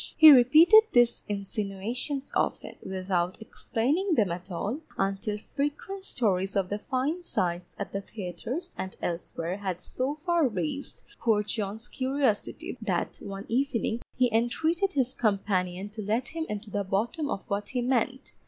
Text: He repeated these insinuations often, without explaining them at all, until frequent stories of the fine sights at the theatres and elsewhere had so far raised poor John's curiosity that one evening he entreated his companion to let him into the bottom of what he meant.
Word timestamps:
He 0.17 0.31
repeated 0.31 0.81
these 0.93 1.21
insinuations 1.29 2.31
often, 2.35 2.75
without 2.81 3.39
explaining 3.39 4.15
them 4.15 4.31
at 4.31 4.49
all, 4.49 4.81
until 4.97 5.37
frequent 5.37 6.05
stories 6.05 6.55
of 6.55 6.69
the 6.69 6.79
fine 6.79 7.21
sights 7.21 7.75
at 7.77 7.91
the 7.91 8.01
theatres 8.01 8.71
and 8.75 8.95
elsewhere 9.03 9.57
had 9.57 9.79
so 9.79 10.15
far 10.15 10.47
raised 10.47 11.03
poor 11.19 11.43
John's 11.43 11.87
curiosity 11.87 12.75
that 12.81 13.17
one 13.17 13.45
evening 13.47 14.01
he 14.15 14.33
entreated 14.33 14.93
his 14.93 15.13
companion 15.13 15.87
to 15.89 16.01
let 16.01 16.29
him 16.29 16.47
into 16.49 16.71
the 16.71 16.83
bottom 16.83 17.29
of 17.29 17.47
what 17.51 17.69
he 17.69 17.83
meant. 17.83 18.33